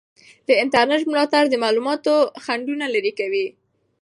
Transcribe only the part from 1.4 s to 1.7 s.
د